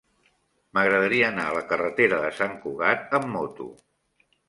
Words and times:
M'agradaria 0.77 1.27
anar 1.27 1.45
a 1.51 1.53
la 1.59 1.63
carretera 1.73 2.25
de 2.25 2.35
Sant 2.41 2.59
Cugat 2.67 3.19
amb 3.23 3.33
moto. 3.39 3.73